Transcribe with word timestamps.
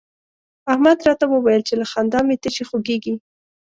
احمد 0.71 0.97
راته 1.07 1.25
وويل 1.29 1.61
چې 1.67 1.73
له 1.81 1.85
خندا 1.91 2.19
مې 2.27 2.35
تشي 2.43 2.63
خوږېږي. 2.69 3.15